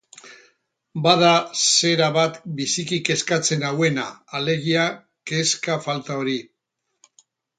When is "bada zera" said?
1.07-2.07